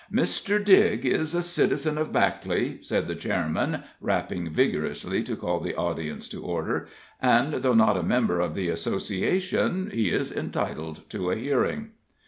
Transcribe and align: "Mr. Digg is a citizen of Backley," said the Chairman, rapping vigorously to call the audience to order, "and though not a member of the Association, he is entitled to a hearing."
"Mr. 0.11 0.57
Digg 0.65 1.05
is 1.05 1.35
a 1.35 1.43
citizen 1.43 1.95
of 1.99 2.11
Backley," 2.11 2.79
said 2.83 3.07
the 3.07 3.13
Chairman, 3.13 3.83
rapping 3.99 4.49
vigorously 4.49 5.21
to 5.21 5.35
call 5.35 5.59
the 5.59 5.75
audience 5.75 6.27
to 6.29 6.41
order, 6.43 6.87
"and 7.21 7.61
though 7.61 7.75
not 7.75 7.97
a 7.97 8.01
member 8.01 8.39
of 8.39 8.55
the 8.55 8.69
Association, 8.69 9.91
he 9.91 10.09
is 10.09 10.31
entitled 10.35 11.07
to 11.11 11.29
a 11.29 11.35
hearing." 11.35 11.91